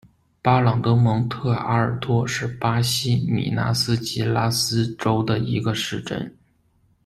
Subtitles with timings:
[0.41, 6.35] 巴朗德蒙特阿尔托是巴西米纳斯吉拉斯州的一个市镇。